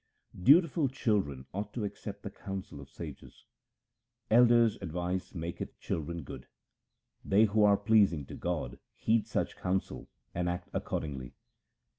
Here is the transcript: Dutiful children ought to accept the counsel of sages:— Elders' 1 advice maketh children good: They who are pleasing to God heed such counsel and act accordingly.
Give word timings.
Dutiful 0.41 0.87
children 0.87 1.45
ought 1.53 1.75
to 1.75 1.83
accept 1.83 2.23
the 2.23 2.31
counsel 2.31 2.81
of 2.81 2.89
sages:— 2.89 3.45
Elders' 4.31 4.79
1 4.79 4.83
advice 4.87 5.35
maketh 5.35 5.79
children 5.79 6.23
good: 6.23 6.47
They 7.23 7.45
who 7.45 7.63
are 7.63 7.77
pleasing 7.77 8.25
to 8.25 8.33
God 8.33 8.79
heed 8.95 9.27
such 9.27 9.55
counsel 9.57 10.09
and 10.33 10.49
act 10.49 10.69
accordingly. 10.73 11.35